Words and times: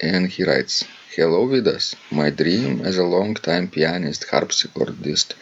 and 0.00 0.28
he 0.28 0.44
writes 0.44 0.84
Hello 1.14 1.46
Vidas, 1.46 1.94
my 2.10 2.30
dream 2.30 2.80
as 2.84 2.98
a 2.98 3.04
long-time 3.04 3.68
pianist, 3.68 4.26
harpsichordist, 4.28 5.34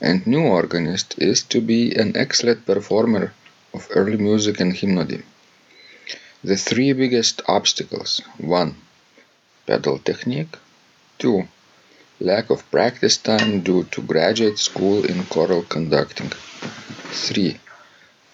and 0.00 0.26
new 0.26 0.42
organist 0.42 1.14
is 1.18 1.42
to 1.42 1.60
be 1.60 1.94
an 1.94 2.16
excellent 2.16 2.64
performer 2.66 3.32
of 3.74 3.88
early 3.90 4.16
music 4.16 4.60
and 4.60 4.72
hymnody. 4.72 5.22
The 6.44 6.56
three 6.56 6.92
biggest 6.92 7.42
obstacles 7.48 8.20
1. 8.38 8.76
Pedal 9.66 9.98
technique, 9.98 10.56
2 11.18 11.48
lack 12.20 12.48
of 12.48 12.70
practice 12.70 13.18
time 13.18 13.60
due 13.60 13.84
to 13.84 14.00
graduate 14.00 14.58
school 14.58 15.04
in 15.04 15.24
choral 15.24 15.62
conducting. 15.62 16.30
3. 17.10 17.60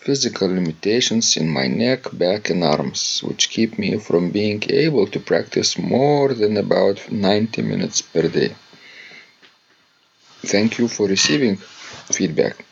Physical 0.05 0.49
limitations 0.49 1.37
in 1.37 1.49
my 1.49 1.69
neck, 1.69 2.07
back, 2.13 2.51
and 2.51 2.65
arms, 2.65 3.21
which 3.25 3.51
keep 3.51 3.79
me 3.79 3.99
from 3.99 4.31
being 4.31 4.61
able 4.69 5.07
to 5.07 5.21
practice 5.21 5.79
more 5.79 6.35
than 6.35 6.57
about 6.57 7.13
90 7.13 7.63
minutes 7.63 8.03
per 8.03 8.27
day. 8.29 8.55
Thank 10.45 10.79
you 10.79 10.89
for 10.89 11.07
receiving 11.07 11.57
feedback. 11.57 12.65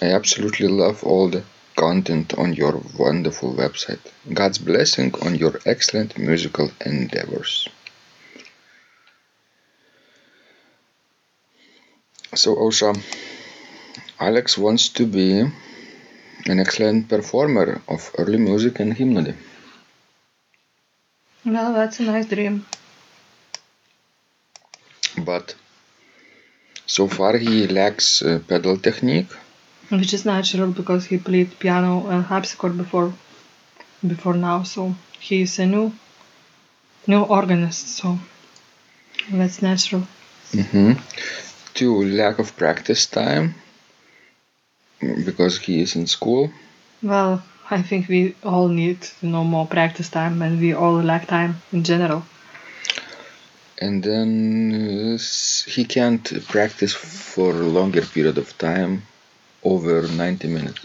I 0.00 0.06
absolutely 0.12 0.68
love 0.68 1.04
all 1.04 1.28
the 1.28 1.44
content 1.76 2.32
on 2.38 2.54
your 2.54 2.80
wonderful 2.98 3.52
website. 3.52 4.00
God's 4.32 4.56
blessing 4.58 5.14
on 5.20 5.34
your 5.34 5.60
excellent 5.66 6.16
musical 6.16 6.70
endeavors. 6.84 7.68
So, 12.34 12.56
Ausra, 12.56 12.98
Alex 14.18 14.56
wants 14.56 14.88
to 14.88 15.06
be 15.06 15.44
an 16.46 16.60
excellent 16.60 17.08
performer 17.08 17.80
of 17.88 18.10
early 18.18 18.38
music 18.38 18.80
and 18.80 18.94
hymnody. 18.94 19.34
well, 21.44 21.72
that's 21.72 22.00
a 22.00 22.02
nice 22.02 22.26
dream. 22.26 22.66
But 25.18 25.54
so 26.86 27.08
far 27.08 27.36
he 27.38 27.66
lacks 27.66 28.22
uh, 28.22 28.40
pedal 28.48 28.76
technique. 28.78 29.30
Which 29.90 30.12
is 30.14 30.24
natural 30.24 30.70
because 30.72 31.06
he 31.06 31.18
played 31.18 31.58
piano 31.58 32.06
and 32.08 32.24
harpsichord 32.24 32.76
before 32.76 33.12
before 34.06 34.34
now, 34.34 34.62
so 34.62 34.94
he 35.20 35.42
is 35.42 35.58
a 35.58 35.66
new 35.66 35.92
new 37.06 37.22
organist, 37.22 37.88
so 37.98 38.18
that's 39.30 39.62
natural. 39.62 40.02
hmm 40.52 40.92
Two, 41.74 42.04
lack 42.04 42.38
of 42.38 42.56
practice 42.56 43.06
time 43.06 43.54
because 45.24 45.58
he 45.58 45.80
is 45.80 45.96
in 45.96 46.06
school. 46.06 46.50
Well, 47.02 47.42
I 47.70 47.82
think 47.82 48.08
we 48.08 48.34
all 48.42 48.68
need 48.68 48.98
you 49.22 49.30
know 49.30 49.44
more 49.44 49.66
practice 49.66 50.08
time 50.08 50.42
and 50.42 50.60
we 50.60 50.74
all 50.74 51.02
lack 51.02 51.26
time 51.26 51.62
in 51.72 51.84
general. 51.84 52.24
And 53.78 54.02
then 54.02 54.30
uh, 55.14 55.18
he 55.66 55.84
can't 55.84 56.24
practice 56.48 56.94
for 56.94 57.50
a 57.50 57.68
longer 57.78 58.02
period 58.02 58.38
of 58.38 58.56
time, 58.56 59.02
over 59.62 60.06
90 60.06 60.48
minutes. 60.48 60.80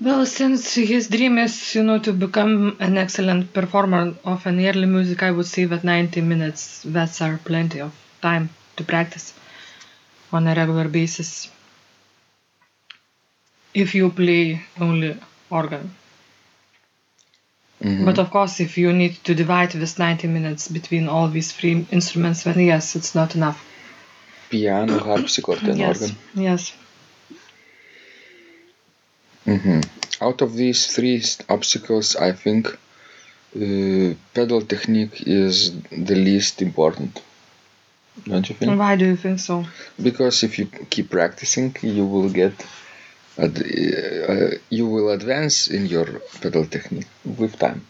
Well, 0.00 0.24
since 0.24 0.74
his 0.74 1.08
dream 1.08 1.36
is, 1.36 1.74
you 1.74 1.82
know, 1.82 1.98
to 1.98 2.12
become 2.14 2.76
an 2.80 2.96
excellent 2.96 3.52
performer 3.52 4.14
of 4.24 4.46
an 4.46 4.58
early 4.64 4.86
music, 4.86 5.22
I 5.22 5.30
would 5.30 5.46
say 5.46 5.66
that 5.66 5.84
90 5.84 6.22
minutes, 6.22 6.82
that's 6.86 7.20
are 7.20 7.38
plenty 7.44 7.82
of 7.82 7.92
time 8.22 8.48
to 8.76 8.84
practice 8.84 9.34
on 10.32 10.46
a 10.46 10.54
regular 10.54 10.88
basis. 10.88 11.50
If 13.74 13.94
you 13.94 14.10
play 14.10 14.62
only 14.80 15.16
organ. 15.50 15.94
Mhm. 17.82 18.04
But 18.04 18.18
of 18.18 18.30
course, 18.30 18.60
if 18.60 18.76
you 18.76 18.92
need 18.92 19.14
to 19.24 19.34
divide 19.34 19.70
this 19.72 19.98
90 19.98 20.26
minutes 20.28 20.68
between 20.68 21.08
all 21.08 21.28
these 21.28 21.52
three 21.52 21.86
instruments, 21.90 22.42
then 22.44 22.60
yes, 22.60 22.94
it's 22.96 23.14
not 23.14 23.34
enough. 23.34 23.58
Piano, 24.50 24.98
harpsichord, 25.08 25.62
and 25.62 25.78
yes, 25.78 26.02
organ. 26.02 26.16
yes. 26.34 26.72
hmm 29.44 29.80
Out 30.20 30.42
of 30.42 30.54
these 30.54 30.86
three 30.94 31.22
obstacles, 31.48 32.16
I 32.16 32.32
think 32.32 32.66
uh, 33.56 34.14
pedal 34.34 34.60
technique 34.60 35.22
is 35.26 35.72
the 35.90 36.14
least 36.14 36.60
important. 36.60 37.22
Don't 38.26 38.48
you 38.48 38.54
think? 38.54 38.78
Why 38.78 38.96
do 38.96 39.06
you 39.06 39.16
think 39.16 39.40
so? 39.40 39.64
Because 40.02 40.42
if 40.42 40.58
you 40.58 40.66
keep 40.90 41.10
practicing, 41.10 41.74
you 41.80 42.04
will 42.04 42.28
get, 42.28 42.52
you 44.70 44.86
will 44.86 45.10
advance 45.10 45.68
in 45.68 45.86
your 45.86 46.06
pedal 46.40 46.66
technique 46.66 47.08
with 47.24 47.58
time. 47.58 47.86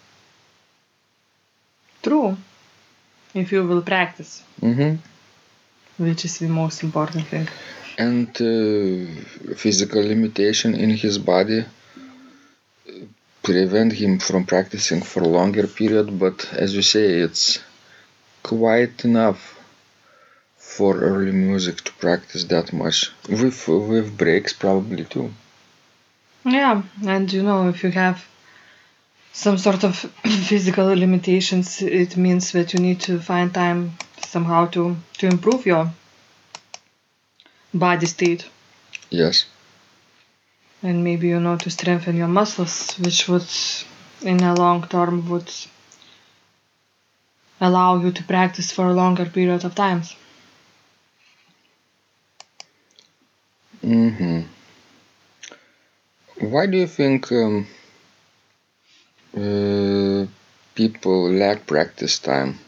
True. 2.03 2.37
If 3.35 3.53
you 3.53 3.67
will 3.67 3.83
practice, 3.83 4.43
hmm 4.61 4.95
which 5.99 6.25
is 6.25 6.39
the 6.39 6.49
most 6.49 6.83
important 6.83 7.27
thing. 7.27 7.47
And 7.99 8.29
uh, 8.41 9.55
physical 9.55 10.03
limitation 10.03 10.75
in 10.75 10.91
his 10.91 11.19
body 11.19 11.61
uh, 11.61 12.93
prevent 13.43 13.93
him 13.93 14.19
from 14.19 14.47
practicing 14.47 15.03
for 15.03 15.23
longer 15.23 15.67
period. 15.67 16.19
But 16.19 16.51
as 16.55 16.75
you 16.75 16.81
say, 16.81 17.07
it's 17.27 17.59
quite 18.43 19.05
enough 19.05 19.60
for 20.77 20.93
early 21.01 21.33
music 21.33 21.77
to 21.87 21.93
practice 22.05 22.45
that 22.45 22.73
much 22.73 22.99
with 23.29 23.69
with 23.69 24.17
breaks 24.17 24.53
probably 24.53 25.05
too. 25.05 25.27
Yeah, 26.45 26.83
and 27.15 27.33
you 27.33 27.43
know, 27.43 27.69
if 27.69 27.83
you 27.85 27.91
have 27.91 28.25
some 29.33 29.59
sort 29.59 29.85
of 29.85 29.97
physical 30.51 30.87
limitations, 30.87 31.83
it 31.83 32.17
means 32.17 32.53
that 32.53 32.73
you 32.73 32.81
need 32.81 33.01
to 33.01 33.21
find 33.21 33.53
time 33.53 33.93
somehow 34.27 34.67
to, 34.67 34.97
to 35.19 35.27
improve 35.27 35.67
your 35.67 35.91
body 37.75 38.07
state 38.07 38.43
Yes. 39.11 39.47
and 40.83 41.05
maybe 41.05 41.29
you 41.29 41.41
know 41.41 41.57
to 41.57 41.71
strengthen 41.71 42.17
your 42.17 42.29
muscles, 42.29 42.97
which 42.99 43.29
would 43.29 43.51
in 44.23 44.43
a 44.43 44.55
long 44.55 44.87
term 44.89 45.29
would 45.29 45.51
allow 47.61 48.01
you 48.03 48.11
to 48.13 48.23
practice 48.25 48.71
for 48.73 48.87
a 48.87 48.95
longer 48.95 49.27
period 49.27 49.65
of 49.65 49.75
times. 49.75 50.17
Hmm 53.83 54.43
Why 56.41 56.67
do 56.67 56.77
you 56.77 56.87
think 56.89 57.31
um, 57.31 57.67
uh, 59.37 60.27
people 60.75 61.31
lack 61.33 61.67
practice 61.67 62.19
time? 62.21 62.59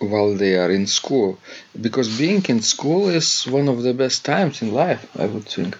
while 0.00 0.34
they 0.34 0.56
are 0.56 0.70
in 0.72 0.86
school 0.88 1.38
because 1.80 2.18
being 2.18 2.44
in 2.46 2.60
school 2.60 3.08
is 3.08 3.44
one 3.46 3.68
of 3.68 3.82
the 3.82 3.94
best 3.94 4.24
times 4.24 4.60
in 4.60 4.72
life 4.74 5.06
i 5.16 5.24
would 5.24 5.44
think 5.44 5.76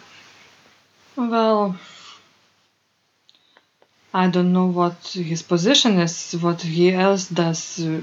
Well, 1.17 1.77
I 4.13 4.29
don't 4.29 4.53
know 4.53 4.67
what 4.67 4.97
his 5.09 5.43
position 5.43 5.99
is, 5.99 6.33
what 6.41 6.61
he 6.63 6.93
else 6.93 7.27
does. 7.29 7.81
uh, 7.81 8.01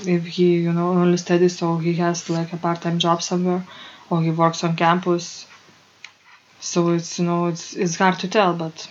If 0.00 0.26
he, 0.26 0.54
you 0.66 0.72
know, 0.72 0.88
only 0.90 1.16
studies 1.18 1.62
or 1.62 1.80
he 1.80 1.94
has 1.94 2.28
like 2.28 2.52
a 2.52 2.56
part-time 2.56 2.98
job 2.98 3.22
somewhere, 3.22 3.64
or 4.10 4.22
he 4.22 4.30
works 4.30 4.64
on 4.64 4.76
campus. 4.76 5.46
So 6.60 6.90
it's 6.90 7.18
you 7.18 7.26
know 7.26 7.46
it's 7.46 7.74
it's 7.74 7.96
hard 7.96 8.18
to 8.20 8.28
tell, 8.28 8.54
but 8.54 8.88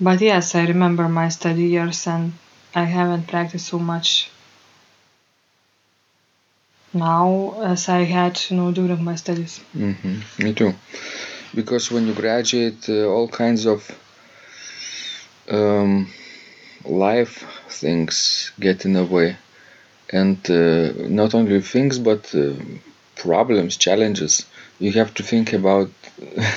but 0.00 0.20
yes, 0.20 0.54
I 0.54 0.66
remember 0.66 1.08
my 1.08 1.28
study 1.28 1.64
years 1.64 2.06
and 2.06 2.32
I 2.74 2.84
haven't 2.84 3.28
practiced 3.28 3.66
so 3.68 3.78
much 3.78 4.30
now 6.92 7.60
as 7.62 7.88
I 7.88 8.04
had 8.04 8.40
you 8.48 8.56
know 8.56 8.72
during 8.72 9.02
my 9.04 9.16
studies. 9.16 9.58
hmm 9.72 10.20
me 10.38 10.52
too 10.54 10.74
because 11.54 11.90
when 11.90 12.06
you 12.06 12.14
graduate 12.14 12.88
uh, 12.88 13.06
all 13.06 13.28
kinds 13.28 13.66
of 13.66 13.80
um, 15.48 16.08
life 16.84 17.44
things 17.68 18.52
get 18.58 18.84
in 18.84 18.92
the 18.94 19.04
way 19.04 19.36
and 20.10 20.38
uh, 20.50 20.92
not 21.20 21.34
only 21.34 21.60
things 21.60 21.98
but 21.98 22.34
uh, 22.34 22.54
problems 23.16 23.76
challenges. 23.76 24.46
You 24.78 24.92
have 24.92 25.14
to 25.14 25.22
think 25.22 25.52
about 25.52 25.90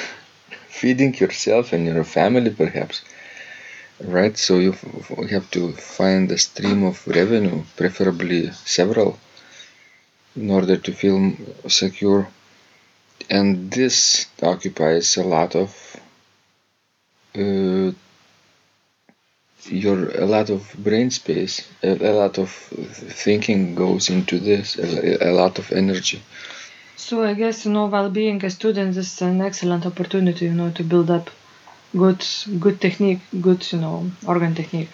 feeding 0.68 1.14
yourself 1.16 1.74
and 1.74 1.86
your 1.86 2.04
family 2.04 2.52
perhaps. 2.52 3.02
Right? 4.02 4.38
So 4.38 4.60
you 4.60 4.74
have 5.30 5.50
to 5.52 5.74
find 5.74 6.32
a 6.32 6.38
stream 6.38 6.84
of 6.84 7.06
revenue 7.08 7.64
preferably 7.76 8.52
several 8.66 9.20
in 10.36 10.50
order 10.50 10.78
to 10.78 10.92
feel 10.94 11.34
secure. 11.68 12.28
And 13.30 13.72
this 13.72 14.28
occupies 14.42 15.18
a 15.18 15.24
lot 15.24 15.56
of 15.56 15.70
uh, 17.36 17.92
your 19.66 20.10
a 20.12 20.26
lot 20.26 20.50
of 20.50 20.62
brain 20.78 21.10
space 21.12 21.68
a, 21.84 21.92
a 22.12 22.14
lot 22.14 22.38
of 22.38 22.50
thinking 23.24 23.76
goes 23.76 24.10
into 24.10 24.40
this 24.40 24.78
a, 24.78 25.30
a 25.30 25.32
lot 25.32 25.60
of 25.60 25.72
energy 25.72 26.22
So 26.96 27.24
I 27.24 27.34
guess 27.34 27.66
you 27.66 27.72
know, 27.72 27.88
while 27.94 28.10
being 28.12 28.40
a 28.46 28.50
student 28.50 28.96
is 28.98 29.22
an 29.22 29.42
excellent 29.42 29.84
opportunity, 29.92 30.46
you 30.46 30.54
know, 30.60 30.70
to 30.78 30.84
build 30.84 31.10
up 31.18 31.26
good 32.04 32.22
good 32.66 32.78
technique, 32.86 33.22
good 33.48 33.62
you 33.72 33.80
know 33.84 33.96
organ 34.34 34.54
technique. 34.56 34.92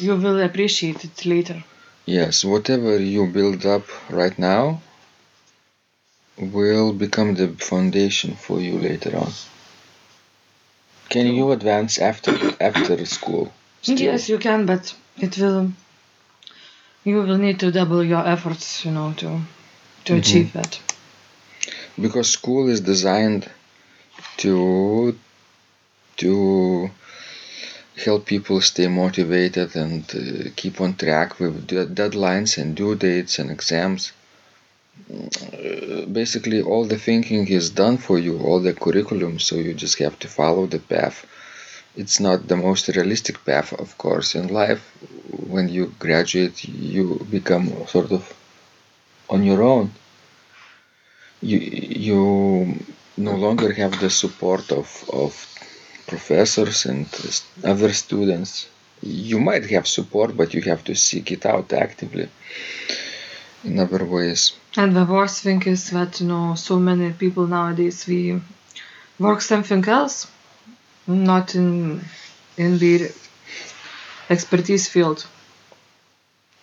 You 0.00 0.16
will 0.16 0.40
appreciate 0.40 1.02
it 1.04 1.24
later. 1.24 1.64
yes 2.04 2.44
whatever 2.44 2.98
you 2.98 3.26
build 3.28 3.64
up 3.64 3.84
right 4.10 4.36
now 4.38 4.80
will 6.36 6.92
become 6.92 7.34
the 7.34 7.48
foundation 7.70 8.34
for 8.36 8.60
you 8.60 8.78
later 8.78 9.16
on 9.16 9.32
can 11.14 11.26
you 11.38 11.46
advance 11.52 11.98
after 12.10 12.32
after 12.60 12.94
school 13.06 13.52
still? 13.82 13.98
Yes, 14.10 14.28
you 14.28 14.38
can, 14.38 14.66
but 14.66 14.94
it 15.26 15.38
will. 15.38 15.72
You 17.04 17.16
will 17.22 17.38
need 17.38 17.58
to 17.60 17.70
double 17.72 18.02
your 18.04 18.24
efforts, 18.34 18.84
you 18.84 18.92
know, 18.96 19.08
to 19.22 19.28
to 20.06 20.12
Mhm. 20.12 20.18
achieve 20.20 20.52
that. 20.58 20.72
because 22.04 22.28
school 22.38 22.64
is 22.74 22.80
designed 22.80 23.44
to 24.42 24.54
to 26.22 26.90
help 28.04 28.26
people 28.26 28.60
stay 28.60 28.86
motivated 28.88 29.76
and 29.76 30.02
uh, 30.14 30.50
keep 30.56 30.80
on 30.80 30.94
track 30.94 31.38
with 31.40 31.66
de- 31.66 31.86
deadlines 31.86 32.58
and 32.58 32.74
due 32.76 32.94
dates 32.94 33.38
and 33.38 33.50
exams 33.50 34.12
Uh, 35.10 36.06
basically 36.06 36.62
all 36.62 36.84
the 36.84 36.98
thinking 36.98 37.48
is 37.48 37.70
done 37.70 37.96
for 37.98 38.18
you 38.18 38.38
all 38.38 38.60
the 38.60 38.72
curriculum 38.72 39.38
so 39.38 39.56
you 39.56 39.74
just 39.74 39.98
have 39.98 40.16
to 40.18 40.28
follow 40.28 40.66
the 40.66 40.78
path. 40.78 41.26
It's 41.96 42.20
not 42.20 42.46
the 42.46 42.56
most 42.56 42.88
realistic 42.88 43.44
path 43.44 43.72
of 43.72 43.98
course 43.98 44.34
in 44.34 44.48
life. 44.48 44.82
When 45.54 45.68
you 45.68 45.94
graduate 45.98 46.64
you 46.64 47.26
become 47.30 47.86
sort 47.88 48.12
of 48.12 48.32
on 49.28 49.42
your 49.42 49.62
own. 49.62 49.92
You 51.40 51.58
you 51.58 52.20
no 53.16 53.34
longer 53.34 53.72
have 53.72 53.98
the 53.98 54.10
support 54.10 54.70
of 54.70 54.88
of 55.22 55.32
professors 56.06 56.86
and 56.86 57.06
other 57.64 57.92
students. 57.92 58.68
You 59.02 59.40
might 59.40 59.66
have 59.70 59.86
support 59.88 60.36
but 60.36 60.54
you 60.54 60.62
have 60.62 60.84
to 60.84 60.94
seek 60.94 61.32
it 61.32 61.44
out 61.44 61.72
actively. 61.72 62.28
In 63.64 63.78
other 63.78 64.04
ways 64.04 64.52
And 64.76 64.96
the 64.96 65.04
worst 65.04 65.42
thing 65.42 65.62
is 65.64 65.90
that 65.90 66.20
you 66.20 66.26
know 66.28 66.54
so 66.54 66.78
many 66.78 67.12
people 67.12 67.46
nowadays 67.46 68.06
we 68.06 68.40
work 69.18 69.40
something 69.42 69.84
else, 69.86 70.26
not 71.06 71.54
in 71.54 72.00
in 72.56 72.78
the 72.78 73.12
expertise 74.30 74.88
field. 74.88 75.26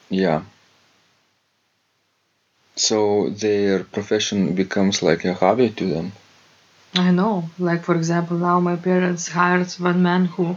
yeah 0.09 0.41
so 2.75 3.29
their 3.29 3.83
profession 3.83 4.55
becomes 4.55 5.03
like 5.03 5.23
a 5.25 5.33
hobby 5.33 5.69
to 5.69 5.85
them 5.85 6.11
I 6.95 7.11
know. 7.11 7.49
Like 7.59 7.83
for 7.83 7.95
example, 7.95 8.37
now 8.37 8.59
my 8.59 8.75
parents 8.75 9.27
hired 9.27 9.71
one 9.73 10.01
man 10.01 10.25
who 10.25 10.55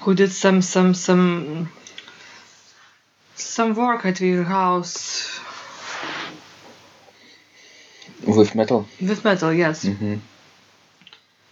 who 0.00 0.14
did 0.14 0.32
some 0.32 0.62
some 0.62 0.94
some 0.94 1.68
some 3.34 3.74
work 3.74 4.06
at 4.06 4.16
their 4.16 4.44
house 4.44 5.38
with 8.26 8.54
metal 8.54 8.86
with 9.00 9.24
metal. 9.24 9.52
Yes. 9.52 9.82
hmm 9.84 10.16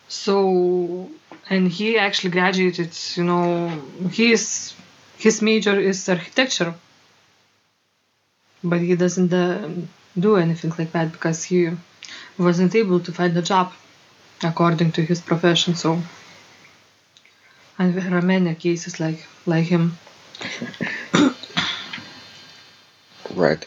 So 0.09 1.11
and 1.51 1.69
he 1.69 1.99
actually 1.99 2.31
graduated. 2.31 2.91
You 3.17 3.25
know, 3.25 3.69
his 4.11 4.75
his 5.19 5.43
major 5.43 5.79
is 5.79 6.09
architecture, 6.09 6.75
but 8.65 8.81
he 8.81 8.97
doesn't 8.97 9.33
uh, 9.33 9.69
do 10.19 10.37
anything 10.37 10.73
like 10.79 10.93
that 10.93 11.13
because 11.13 11.45
he 11.45 11.71
wasn't 12.39 12.75
able 12.75 13.01
to 13.01 13.13
find 13.13 13.37
a 13.37 13.43
job 13.43 13.73
according 14.43 14.93
to 14.93 15.03
his 15.03 15.21
profession. 15.21 15.75
So, 15.77 16.03
and 17.79 17.95
there 17.95 18.17
are 18.17 18.23
many 18.23 18.55
cases 18.55 18.99
like 18.99 19.27
like 19.47 19.67
him. 19.67 19.99
Right. 23.35 23.67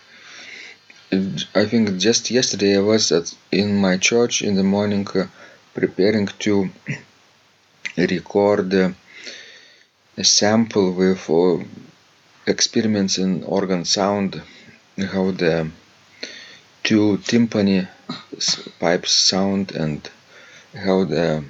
I 1.61 1.65
think 1.65 1.97
just 1.97 2.29
yesterday 2.29 2.75
I 2.77 2.81
was 2.81 3.11
at, 3.11 3.33
in 3.51 3.77
my 3.77 3.95
church 3.97 4.41
in 4.41 4.55
the 4.55 4.63
morning 4.63 5.07
uh, 5.15 5.27
preparing 5.73 6.27
to 6.45 6.69
record 7.97 8.73
uh, 8.73 8.89
a 10.17 10.23
sample 10.23 10.91
with 10.91 11.29
uh, 11.29 11.63
experiments 12.47 13.17
in 13.17 13.43
organ 13.43 13.85
sound, 13.85 14.41
how 15.13 15.31
the 15.31 15.69
two 16.83 17.17
timpani 17.29 17.87
pipes 18.79 19.11
sound 19.11 19.71
and 19.71 20.09
how 20.85 21.05
the 21.05 21.43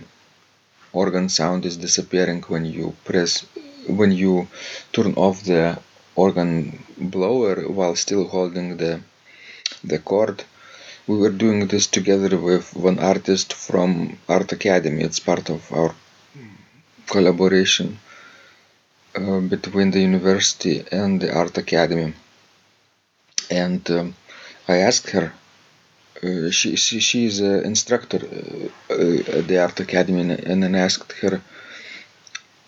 organ 0.94 1.28
sound 1.28 1.66
is 1.66 1.78
disappearing 1.78 2.42
when 2.48 2.66
you 2.66 2.96
press 3.04 3.42
when 3.88 4.12
you 4.12 4.48
turn 4.94 5.14
off 5.16 5.44
the 5.44 5.78
organ 6.16 6.84
blower 6.98 7.56
while 7.78 7.96
still 7.96 8.26
holding 8.28 8.78
the 8.78 9.02
the 9.88 10.00
cord. 10.00 10.44
We 11.08 11.18
were 11.18 11.30
doing 11.30 11.68
this 11.68 11.88
together 11.88 12.36
with 12.38 12.76
one 12.76 13.00
artist 13.00 13.54
from 13.54 14.18
Art 14.28 14.52
Academy. 14.52 15.04
It's 15.04 15.20
part 15.20 15.50
of 15.50 15.72
our 15.72 15.94
collaboration 17.08 18.00
uh, 19.16 19.40
between 19.40 19.92
the 19.92 20.02
university 20.02 20.84
and 20.92 21.22
the 21.22 21.32
Art 21.34 21.58
Academy. 21.58 22.14
And 23.52 23.90
um, 23.92 24.16
I 24.68 24.78
asked 24.78 25.12
her. 25.12 25.32
Uh, 26.24 26.50
she, 26.50 26.76
she 26.76 27.00
she 27.00 27.26
is 27.26 27.40
an 27.40 27.64
instructor 27.66 28.20
uh, 28.90 28.94
uh, 28.94 29.38
at 29.38 29.48
the 29.48 29.60
Art 29.60 29.80
Academy, 29.80 30.22
and, 30.22 30.64
then 30.64 30.74
asked 30.74 31.12
her, 31.22 31.42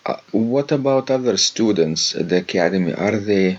uh, 0.06 0.18
"What 0.32 0.72
about 0.72 1.10
other 1.10 1.38
students 1.38 2.14
at 2.14 2.30
the 2.30 2.38
academy? 2.38 2.94
Are 2.94 3.18
they 3.18 3.58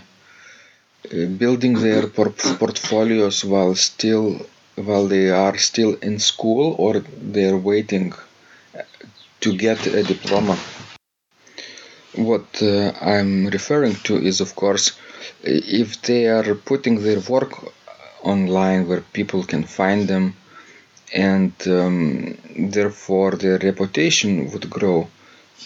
building 1.42 1.74
their 1.74 2.06
por- 2.08 2.30
portfolios 2.62 3.44
while 3.44 3.74
still 3.74 4.26
while 4.76 5.06
they 5.08 5.28
are 5.30 5.56
still 5.58 5.94
in 6.08 6.18
school 6.18 6.74
or 6.78 6.92
they're 7.34 7.56
waiting 7.72 8.12
uh, 8.12 8.82
to 9.40 9.56
get 9.56 9.86
a 9.86 10.02
diploma 10.02 10.56
what 12.28 12.48
uh, 12.62 12.92
i'm 13.14 13.46
referring 13.58 13.94
to 14.08 14.14
is 14.30 14.40
of 14.40 14.54
course 14.62 14.86
if 15.42 15.88
they 16.02 16.22
are 16.36 16.54
putting 16.70 16.96
their 17.02 17.20
work 17.34 17.52
online 18.22 18.86
where 18.88 19.00
people 19.18 19.42
can 19.52 19.64
find 19.64 20.08
them 20.08 20.34
and 21.14 21.52
um, 21.68 22.36
therefore 22.76 23.32
their 23.32 23.58
reputation 23.58 24.50
would 24.52 24.68
grow 24.70 25.08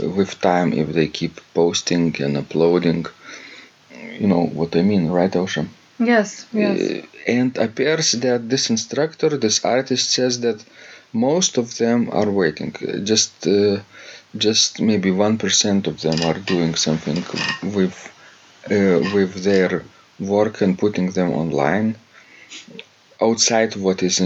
with 0.00 0.40
time 0.40 0.72
if 0.72 0.88
they 0.92 1.08
keep 1.08 1.40
posting 1.54 2.14
and 2.22 2.36
uploading. 2.36 3.06
You 4.22 4.28
know 4.28 4.44
what 4.60 4.76
I 4.80 4.82
mean, 4.82 5.04
right, 5.18 5.32
Ausra? 5.42 5.66
Yes, 5.98 6.46
yes. 6.52 6.78
Uh, 6.80 7.06
and 7.38 7.50
appears 7.58 8.12
that 8.26 8.48
this 8.52 8.70
instructor, 8.70 9.30
this 9.36 9.58
artist, 9.64 10.12
says 10.16 10.34
that 10.46 10.58
most 11.12 11.58
of 11.62 11.76
them 11.82 12.08
are 12.12 12.30
waiting. 12.30 12.72
Just, 13.10 13.32
uh, 13.48 13.80
just 14.46 14.80
maybe 14.80 15.10
one 15.10 15.36
percent 15.38 15.88
of 15.88 15.96
them 16.04 16.18
are 16.28 16.38
doing 16.54 16.72
something 16.76 17.20
with, 17.78 17.96
uh, 18.76 18.98
with 19.16 19.32
their 19.48 19.82
work 20.20 20.60
and 20.60 20.78
putting 20.78 21.08
them 21.18 21.30
online 21.42 21.96
outside 23.20 23.74
what 23.76 24.02
is 24.02 24.20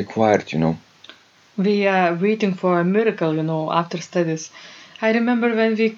required. 0.00 0.52
You 0.52 0.58
know. 0.58 0.78
We 1.56 1.86
are 1.86 2.14
waiting 2.14 2.54
for 2.54 2.80
a 2.80 2.84
miracle, 2.84 3.34
you 3.34 3.42
know, 3.42 3.72
after 3.72 3.98
studies. 4.00 4.50
I 5.02 5.12
remember 5.12 5.54
when 5.54 5.76
we 5.76 5.90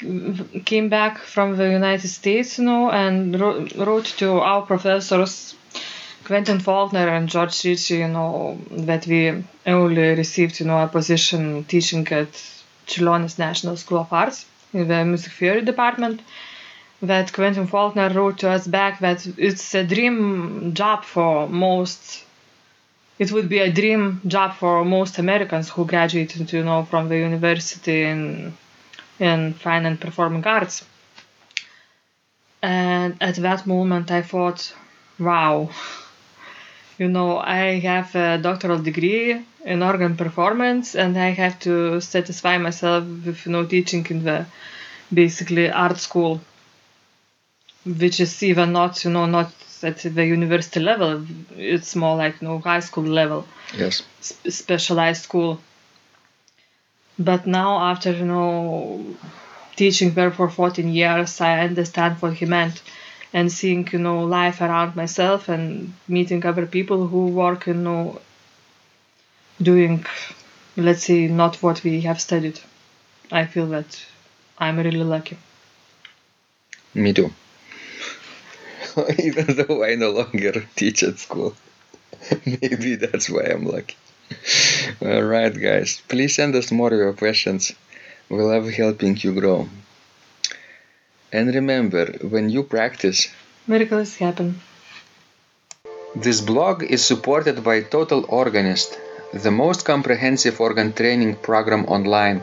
came 0.61 0.88
back 0.88 1.18
from 1.18 1.56
the 1.56 1.68
United 1.68 2.06
States, 2.06 2.59
you 2.59 2.64
know, 2.64 2.88
and 2.88 3.38
wrote 3.40 4.04
to 4.18 4.38
our 4.38 4.62
professors, 4.62 5.56
Quentin 6.23 6.61
Faulkner 6.61 7.09
and 7.09 7.28
George 7.28 7.64
Ritchie, 7.64 7.97
you 7.97 8.06
know, 8.06 8.61
that 8.71 9.09
we 9.09 9.42
only 9.66 10.14
received, 10.14 10.61
you 10.61 10.66
know, 10.66 10.85
a 10.85 10.87
position 10.87 11.64
teaching 11.64 12.06
at 12.12 12.30
Čiurlionis 12.87 13.40
National 13.40 13.76
School 13.76 13.99
of 13.99 14.12
Arts 14.12 14.47
in 14.73 14.87
the 14.87 15.04
music 15.04 15.32
theory 15.32 15.62
department. 15.62 16.21
That 17.02 17.32
Quentin 17.32 17.66
Faulkner 17.66 18.11
wrote 18.11 18.38
to 18.38 18.50
us 18.50 18.68
back 18.68 19.00
that 19.00 19.26
it's 19.37 19.75
a 19.75 19.82
dream 19.82 20.75
job 20.75 21.02
for 21.02 21.49
most. 21.49 22.23
It 23.18 23.32
would 23.32 23.49
be 23.49 23.59
a 23.59 23.73
dream 23.73 24.21
job 24.28 24.54
for 24.54 24.85
most 24.85 25.18
Americans 25.18 25.71
who 25.71 25.87
graduated, 25.87 26.52
you 26.52 26.62
know, 26.62 26.85
from 26.85 27.09
the 27.09 27.18
university 27.18 28.04
in 28.04 28.56
in 29.29 29.55
fine 29.55 29.87
and 29.87 30.00
performing 30.00 30.45
arts. 30.47 30.85
And 32.62 33.17
at 33.21 33.37
that 33.37 33.67
moment, 33.67 34.11
I 34.11 34.23
thought, 34.23 34.61
wow, 35.19 35.71
you 36.99 37.09
know, 37.09 37.38
I 37.38 37.79
have 37.91 38.14
a 38.14 38.38
doctoral 38.38 38.81
degree 38.91 39.45
in 39.64 39.83
organ 39.83 40.17
performance, 40.17 40.95
and 40.95 41.17
I 41.19 41.31
have 41.43 41.59
to 41.61 42.00
satisfy 42.00 42.59
myself 42.59 43.05
with, 43.26 43.47
you 43.47 43.52
know, 43.52 43.64
teaching 43.64 44.05
in 44.11 44.25
the 44.25 44.47
basically 45.12 45.71
art 45.71 45.99
school, 45.99 46.41
which 47.85 48.19
is 48.21 48.43
even 48.43 48.73
not, 48.73 49.05
you 49.05 49.11
know, 49.11 49.26
not 49.26 49.52
at 49.83 49.99
the 49.99 50.25
university 50.25 50.81
level. 50.81 51.26
It's 51.57 51.95
more 51.97 52.17
like, 52.17 52.41
you 52.41 52.49
know, 52.49 52.59
high 52.59 52.81
school 52.81 53.05
level. 53.05 53.47
Yes. 53.76 54.02
Sp- 54.23 54.50
specialized 54.50 55.23
school 55.23 55.61
but 57.19 57.47
now 57.47 57.78
after 57.90 58.12
you 58.12 58.25
know 58.25 59.04
teaching 59.76 60.12
there 60.14 60.31
for 60.31 60.49
14 60.49 60.88
years 60.88 61.40
i 61.40 61.61
understand 61.61 62.16
what 62.21 62.35
he 62.35 62.47
meant. 62.47 62.83
And 63.35 63.50
seeing 63.50 63.88
you 63.90 63.99
know 63.99 64.25
life 64.25 64.61
around 64.61 64.95
myself 64.95 65.49
and 65.49 65.95
meeting 66.07 66.45
other 66.45 66.66
people 66.66 67.07
who 67.07 67.28
work 67.28 67.66
you 67.66 67.73
know 67.73 68.21
doing 69.61 70.04
let's 70.76 71.04
say 71.04 71.28
not 71.28 71.57
what 71.62 71.83
we 71.83 72.02
have 72.02 72.21
studied. 72.21 72.61
I 73.31 73.47
feel 73.47 73.69
that 73.69 74.04
i'm 74.59 74.76
really 74.78 75.04
lucky. 75.14 75.38
Me 76.92 77.14
too. 77.14 77.33
Even 79.19 79.47
though 79.57 79.83
i 79.83 79.95
no 79.95 80.11
longer 80.11 80.66
teach 80.76 81.02
at 81.02 81.19
school 81.19 81.57
maybe 82.47 82.97
that's 82.97 83.31
why 83.31 83.45
i'm 83.45 83.64
lucky 83.64 83.97
all 85.03 85.23
right, 85.23 85.55
guys. 85.55 86.03
Please 86.09 86.35
send 86.35 86.55
us 86.55 86.71
more 86.73 86.93
of 86.93 86.99
your 86.99 87.12
questions. 87.12 87.73
We 88.29 88.39
love 88.39 88.69
helping 88.71 89.17
you 89.17 89.33
grow. 89.39 89.69
And 91.33 91.55
remember, 91.55 92.07
when 92.23 92.51
you 92.51 92.62
practice, 92.62 93.29
miracles 93.67 94.17
happen. 94.17 94.61
This 96.15 96.41
blog 96.41 96.83
is 96.83 97.05
supported 97.05 97.65
by 97.65 97.81
Total 97.81 98.25
Organist, 98.29 98.99
the 99.33 99.51
most 99.51 99.85
comprehensive 99.85 100.61
organ 100.61 100.93
training 100.93 101.37
program 101.37 101.87
online 101.87 102.43